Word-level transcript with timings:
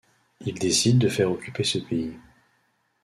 Il 0.47 0.55
décide 0.57 0.97
de 0.97 1.07
faire 1.07 1.29
occuper 1.31 1.63
ce 1.63 1.77
pays. 1.77 2.15